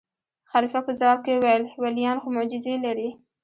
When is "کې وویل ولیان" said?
1.25-2.17